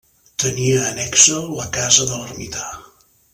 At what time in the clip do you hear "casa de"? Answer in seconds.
1.77-2.19